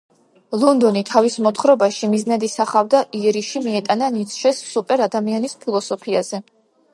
[0.61, 6.43] ლონდონი თავის მოთხრობაში მიზნად ისახავდა იერიში მიეტანა ნიცშეს სუპერ ადამიანის ფილოსოფიაზე.